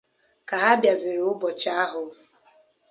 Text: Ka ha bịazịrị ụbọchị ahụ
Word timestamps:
Ka 0.47 0.55
ha 0.63 0.71
bịazịrị 0.81 1.21
ụbọchị 1.31 1.69
ahụ 1.81 2.01